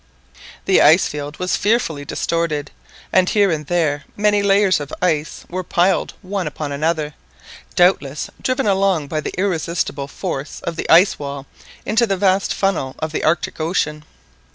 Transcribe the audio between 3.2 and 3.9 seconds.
here and